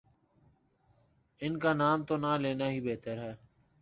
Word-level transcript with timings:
ان 1.41 1.53
کا 1.59 1.73
نام 1.73 2.03
تو 2.03 2.17
نہ 2.17 2.31
لینا 2.41 2.67
ہی 2.69 2.79
بہتر 2.81 3.17
ہے۔ 3.17 3.33